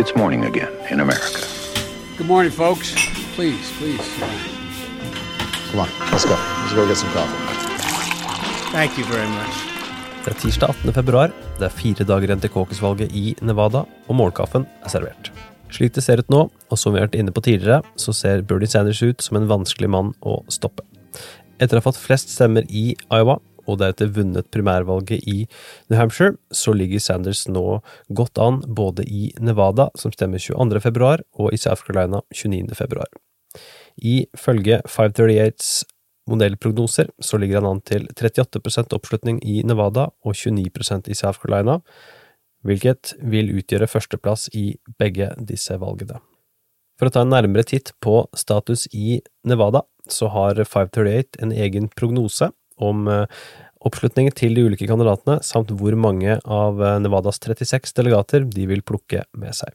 It's 0.00 0.14
morning 0.14 0.44
again 0.44 0.70
in 0.90 1.00
America. 1.00 1.42
Good 2.16 2.28
morning, 2.28 2.52
folks. 2.52 2.94
Please, 3.34 3.66
please. 3.78 4.06
Come 5.70 5.80
on, 5.80 5.88
let's 6.12 6.24
go. 6.24 6.36
Let's 6.38 6.72
go 6.72 6.86
get 6.86 6.96
some 6.96 7.10
coffee. 7.10 7.34
Thank 8.70 8.96
you 8.96 9.04
very 9.10 9.26
much. 9.26 9.56
Det 10.24 10.30
er 10.30 10.38
tirsdag 10.38 10.70
18. 10.70 10.92
februar, 10.92 11.34
det 11.58 11.66
er 11.66 11.74
fire 11.74 12.06
dager 12.06 12.28
igjen 12.28 12.44
til 12.44 12.52
caucusvalget 12.54 13.10
i 13.10 13.34
Nevada, 13.42 13.82
og 14.06 14.14
morgenkaffen 14.20 14.68
er 14.84 14.94
servert. 14.94 15.32
Slik 15.74 15.98
det 15.98 16.06
ser 16.06 16.22
ut 16.22 16.30
nå, 16.30 16.44
og 16.46 16.78
som 16.78 16.94
vi 16.94 17.02
har 17.02 17.08
vært 17.08 17.18
inne 17.18 17.34
på 17.34 17.42
tidligere, 17.48 17.82
så 17.98 18.14
ser 18.14 18.46
Bernie 18.46 18.70
Sanders 18.70 19.02
ut 19.02 19.24
som 19.24 19.40
en 19.40 19.50
vanskelig 19.50 19.90
mann 19.90 20.14
å 20.22 20.44
stoppe. 20.46 20.86
Etter 21.58 21.74
å 21.74 21.82
ha 21.82 21.88
fått 21.90 21.98
flest 21.98 22.30
stemmer 22.36 22.70
i 22.70 22.92
Iowa, 23.10 23.40
og 23.68 23.80
deretter 23.82 24.10
vunnet 24.16 24.48
primærvalget 24.54 25.22
i 25.28 25.44
New 25.90 25.98
Hampshire, 25.98 26.38
så 26.50 26.72
ligger 26.72 27.02
Sanders 27.02 27.44
nå 27.48 27.80
godt 28.08 28.40
an 28.42 28.62
både 28.64 29.04
i 29.04 29.28
Nevada, 29.40 29.90
som 29.98 30.14
stemmer 30.14 30.40
22. 30.42 30.80
februar, 30.84 31.22
og 31.38 31.52
i 31.52 31.60
South 31.60 31.84
Carolina 31.84 32.22
29. 32.32 32.74
februar. 32.78 33.12
Ifølge 33.98 34.80
538s 34.86 35.84
modellprognoser 36.28 37.10
så 37.24 37.38
ligger 37.40 37.62
han 37.62 37.70
an 37.72 37.82
til 37.88 38.06
38% 38.12 38.94
oppslutning 38.96 39.40
i 39.44 39.62
Nevada 39.66 40.08
og 40.24 40.36
29% 40.36 41.08
i 41.08 41.16
South 41.16 41.40
Carolina, 41.40 41.78
hvilket 42.66 43.14
vil 43.22 43.52
utgjøre 43.56 43.88
førsteplass 43.88 44.48
i 44.56 44.72
begge 44.98 45.30
disse 45.48 45.76
valgene. 45.80 46.20
For 46.98 47.08
å 47.08 47.14
ta 47.14 47.22
en 47.22 47.30
nærmere 47.30 47.62
titt 47.66 47.92
på 48.02 48.24
status 48.36 48.88
i 48.90 49.20
Nevada, 49.46 49.84
så 50.10 50.30
har 50.34 50.58
538 50.58 51.38
en 51.44 51.52
egen 51.54 51.86
prognose 51.94 52.50
om 52.84 53.08
eh, 53.10 53.26
oppslutningen 53.86 54.34
til 54.36 54.56
de 54.56 54.64
ulike 54.66 54.88
kandidatene, 54.90 55.38
samt 55.46 55.72
hvor 55.78 55.94
mange 55.98 56.38
av 56.44 56.82
eh, 56.82 56.98
Nevadas 57.02 57.40
36 57.42 57.94
delegater 57.98 58.46
de 58.48 58.66
vil 58.70 58.84
plukke 58.86 59.24
med 59.38 59.56
seg. 59.56 59.74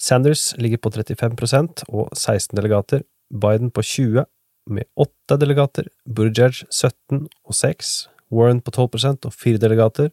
Sanders 0.00 0.54
ligger 0.56 0.80
på 0.80 0.92
35% 0.94 1.84
og 1.88 2.12
16 2.16 2.56
delegater, 2.56 3.04
Biden 3.28 3.72
på 3.74 3.84
20 3.84 4.24
med 4.72 4.88
8 4.96 5.36
delegater, 5.40 5.88
Buttigieg 6.08 6.62
17 6.68 7.26
og 7.26 7.56
6, 7.56 8.08
Warren 8.32 8.60
på 8.64 8.72
12% 8.72 9.28
og 9.28 9.34
4 9.34 9.60
delegater, 9.60 10.10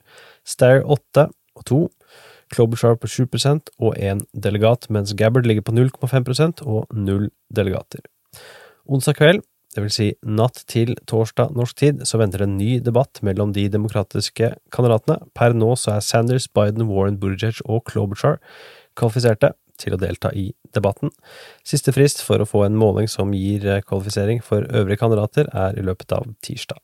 Stair 0.47 0.83
8 0.83 1.29
og 1.55 1.67
2, 1.71 1.81
Klobuchar 2.53 2.97
på 3.01 3.09
7% 3.09 3.71
og 3.81 3.95
1 3.97 4.21
delegat, 4.43 4.85
mens 4.93 5.15
Gabbard 5.17 5.47
ligger 5.47 5.65
på 5.65 5.73
0,5% 5.73 6.61
og 6.63 6.85
0 6.93 7.29
delegater. 7.55 8.03
Onsdag 8.85 9.17
kveld 9.17 9.41
det 9.75 9.83
vil 9.83 9.91
si 9.91 10.07
natt 10.23 10.61
til 10.71 10.93
torsdag 11.09 11.51
norsk 11.57 11.75
tid, 11.81 12.05
så 12.07 12.19
venter 12.21 12.41
det 12.41 12.47
en 12.47 12.57
ny 12.57 12.77
debatt 12.83 13.19
mellom 13.27 13.51
de 13.55 13.67
demokratiske 13.71 14.53
kandidatene. 14.71 15.19
Per 15.35 15.55
nå 15.57 15.73
så 15.79 15.97
er 15.97 16.05
Sanders, 16.05 16.47
Biden, 16.47 16.87
Warren, 16.87 17.19
Buttigieg 17.19 17.59
og 17.67 17.83
Klobuchar 17.89 18.39
kvalifiserte 18.95 19.51
til 19.81 19.95
å 19.95 19.99
delta 19.99 20.31
i 20.31 20.47
debatten. 20.75 21.11
Siste 21.67 21.91
frist 21.95 22.23
for 22.23 22.39
å 22.39 22.47
få 22.47 22.63
en 22.65 22.79
måling 22.79 23.09
som 23.11 23.35
gir 23.35 23.67
kvalifisering 23.83 24.39
for 24.43 24.63
øvrige 24.71 25.01
kandidater, 25.03 25.51
er 25.51 25.75
i 25.75 25.83
løpet 25.83 26.15
av 26.15 26.29
tirsdag. 26.45 26.79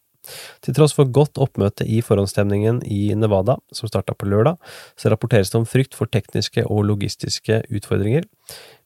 Til 0.61 0.75
tross 0.77 0.93
for 0.93 1.09
godt 1.09 1.39
oppmøte 1.41 1.87
i 1.87 2.01
forhåndsstemningen 2.05 2.83
i 2.85 3.15
Nevada, 3.17 3.57
som 3.73 3.89
starta 3.89 4.13
på 4.13 4.29
lørdag, 4.29 4.59
så 4.99 5.09
rapporteres 5.09 5.49
det 5.49 5.61
om 5.63 5.67
frykt 5.69 5.97
for 5.97 6.11
tekniske 6.11 6.67
og 6.67 6.85
logistiske 6.91 7.63
utfordringer 7.71 8.27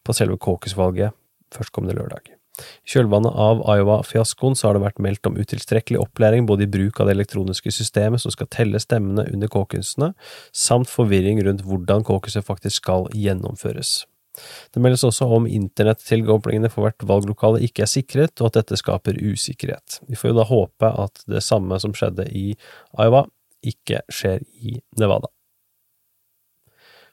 på 0.05 0.15
selve 0.15 0.39
caucus-valget 0.39 1.17
førstkommende 1.55 1.97
lørdag. 1.97 2.34
I 2.59 2.95
kjølvannet 2.95 3.35
av 3.35 3.61
Iowa-fiaskoen 3.67 4.55
så 4.55 4.69
har 4.69 4.77
det 4.77 4.85
vært 4.85 5.01
meldt 5.03 5.27
om 5.29 5.37
utilstrekkelig 5.39 6.01
opplæring 6.01 6.47
både 6.49 6.65
i 6.65 6.71
bruk 6.71 6.99
av 6.99 7.09
det 7.09 7.17
elektroniske 7.17 7.73
systemet 7.73 8.23
som 8.23 8.33
skal 8.33 8.49
telle 8.53 8.81
stemmene 8.81 9.27
under 9.33 9.51
caucusene, 9.51 10.13
samt 10.55 10.91
forvirring 10.91 11.43
rundt 11.45 11.65
hvordan 11.67 12.05
caucuset 12.07 12.45
faktisk 12.47 12.83
skal 12.83 13.09
gjennomføres. 13.13 14.03
Det 14.75 14.81
meldes 14.83 15.05
også 15.07 15.27
om 15.37 15.47
internettilkoblingene 15.47 16.71
for 16.71 16.85
hvert 16.85 17.05
valglokale 17.07 17.61
ikke 17.63 17.85
er 17.85 17.91
sikret, 17.91 18.35
og 18.41 18.51
at 18.51 18.59
dette 18.59 18.79
skaper 18.81 19.19
usikkerhet. 19.21 20.01
Vi 20.09 20.19
får 20.19 20.33
jo 20.33 20.39
da 20.39 20.49
håpe 20.49 20.91
at 21.05 21.23
det 21.31 21.43
samme 21.45 21.79
som 21.79 21.95
skjedde 21.95 22.27
i 22.35 22.49
Iowa, 22.99 23.25
ikke 23.65 24.03
skjer 24.13 24.43
i 24.61 24.77
Nevada. 24.99 25.31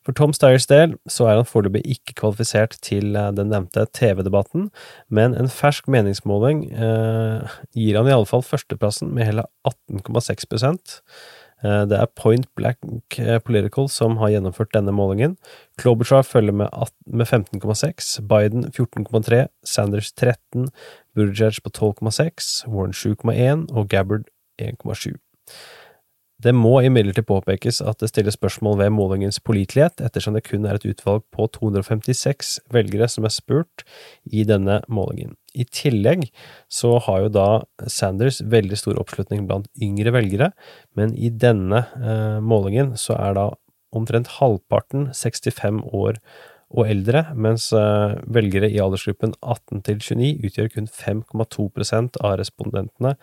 For 0.03 0.15
Tom 0.19 0.33
Styres 0.35 0.67
del 0.71 0.97
så 1.11 1.29
er 1.31 1.39
han 1.39 1.47
foreløpig 1.47 1.85
ikke 1.95 2.17
kvalifisert 2.19 2.75
til 2.83 3.15
eh, 3.19 3.31
den 3.37 3.53
nevnte 3.53 3.85
TV-debatten, 3.95 4.71
men 5.09 5.37
en 5.39 5.51
fersk 5.53 5.87
meningsmåling 5.93 6.65
eh, 6.73 7.55
gir 7.77 7.99
han 7.99 8.11
i 8.11 8.17
alle 8.17 8.29
fall 8.29 8.43
førsteplassen 8.47 9.13
med 9.15 9.29
hele 9.29 9.47
18,6 9.69 10.49
eh, 11.63 11.85
Det 11.91 12.01
er 12.01 12.11
Point 12.19 12.49
Blank 12.59 13.19
eh, 13.19 13.39
Political 13.39 13.87
som 13.95 14.19
har 14.19 14.35
gjennomført 14.35 14.75
denne 14.75 14.95
målingen. 14.97 15.37
Klobuchar 15.79 16.27
følger 16.27 16.57
med, 16.65 16.69
med 17.07 17.27
15,6, 17.27 18.19
Biden 18.27 18.67
14,3, 18.75 19.47
Sanders 19.65 20.13
13, 20.13 20.67
Buttigieg 21.15 21.63
på 21.63 21.71
12,6, 21.79 22.67
Warren 22.67 22.97
7,1 22.97 23.69
og 23.71 23.87
Gabbard 23.89 24.27
1,7. 24.59 25.15
Det 26.43 26.51
må 26.57 26.81
imidlertid 26.83 27.27
påpekes 27.29 27.79
at 27.87 28.01
det 28.03 28.09
stilles 28.11 28.35
spørsmål 28.35 28.81
ved 28.81 28.95
målingens 28.97 29.39
pålitelighet, 29.47 30.01
ettersom 30.03 30.35
det 30.35 30.43
kun 30.49 30.67
er 30.67 30.79
et 30.79 30.87
utvalg 30.91 31.23
på 31.35 31.47
256 31.55 32.57
velgere 32.75 33.07
som 33.11 33.29
er 33.29 33.35
spurt 33.35 33.85
i 34.27 34.43
denne 34.49 34.81
målingen. 34.91 35.37
I 35.55 35.67
tillegg 35.69 36.25
så 36.73 36.97
har 37.07 37.27
jo 37.27 37.33
da 37.37 37.49
Sanders 37.87 38.41
veldig 38.43 38.79
stor 38.81 38.99
oppslutning 38.99 39.45
blant 39.47 39.69
yngre 39.83 40.15
velgere, 40.17 40.51
men 40.99 41.15
i 41.15 41.31
denne 41.31 41.85
eh, 42.01 42.41
målingen 42.43 42.97
så 42.99 43.15
er 43.21 43.39
da 43.39 43.47
omtrent 43.95 44.33
halvparten 44.41 45.11
65 45.15 45.83
år 45.93 46.19
og 46.73 46.89
eldre, 46.89 47.27
mens 47.37 47.69
eh, 47.77 48.17
velgere 48.33 48.71
i 48.73 48.81
aldersgruppen 48.83 49.37
18 49.45 49.85
til 49.87 50.01
29 50.01 50.49
utgjør 50.49 50.75
kun 50.75 50.91
5,2% 50.91 52.19
av 52.25 52.39
respondentene 52.41 53.15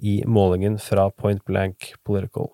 i 0.00 0.22
målingen 0.26 0.80
fra 0.82 1.10
Point 1.12 1.44
Blank 1.46 1.92
Political. 2.02 2.48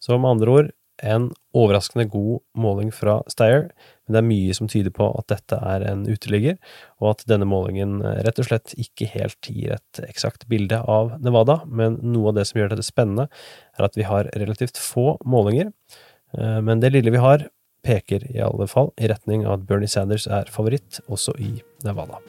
Så 0.00 0.18
med 0.18 0.30
andre 0.36 0.54
ord, 0.54 0.70
en 1.02 1.30
overraskende 1.56 2.04
god 2.12 2.40
måling 2.58 2.90
fra 2.92 3.20
Steyer, 3.30 3.68
men 4.04 4.14
det 4.14 4.20
er 4.20 4.26
mye 4.28 4.56
som 4.56 4.68
tyder 4.70 4.92
på 4.94 5.06
at 5.18 5.28
dette 5.32 5.56
er 5.56 5.84
en 5.88 6.02
uteligger, 6.08 6.58
og 7.00 7.14
at 7.14 7.24
denne 7.30 7.48
målingen 7.48 8.00
eh, 8.04 8.20
rett 8.26 8.40
og 8.42 8.50
slett 8.50 8.74
ikke 8.80 9.08
helt 9.14 9.48
gir 9.48 9.76
et 9.78 10.02
eksakt 10.06 10.46
bilde 10.50 10.80
av 10.80 11.14
Nevada, 11.24 11.60
men 11.66 11.98
noe 12.04 12.32
av 12.32 12.40
det 12.40 12.46
som 12.50 12.60
gjør 12.60 12.74
dette 12.74 12.86
spennende, 12.86 13.30
er 13.78 13.88
at 13.88 13.96
vi 13.98 14.06
har 14.08 14.30
relativt 14.36 14.80
få 14.80 15.14
målinger, 15.24 15.72
eh, 16.36 16.60
men 16.64 16.84
det 16.84 16.92
lille 16.94 17.14
vi 17.14 17.22
har, 17.22 17.48
peker 17.80 18.26
i 18.28 18.42
alle 18.44 18.66
fall 18.68 18.90
i 19.00 19.08
retning 19.08 19.46
av 19.46 19.54
at 19.54 19.62
Bernie 19.70 19.88
Sanders 19.88 20.26
er 20.28 20.50
favoritt 20.52 21.00
også 21.08 21.32
i 21.40 21.54
Nevada. 21.86 22.20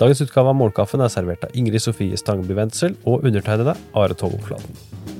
Dagens 0.00 0.24
utgave 0.24 0.48
av 0.48 0.56
Morgenkaffen 0.56 1.04
er 1.04 1.12
servert 1.12 1.44
av 1.44 1.52
Ingrid 1.52 1.84
Sofie 1.84 2.16
Stangeby 2.16 2.56
Wendsel 2.56 2.96
og 3.04 3.28
undertegnede 3.28 3.76
Are 3.92 4.16
Togoflaten. 4.16 5.19